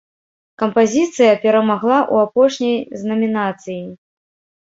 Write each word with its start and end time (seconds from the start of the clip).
Кампазіцыя 0.61 1.33
перамагла 1.43 1.97
ў 1.97 2.15
апошняй 2.27 2.79
з 3.01 3.13
намінацый. 3.13 3.81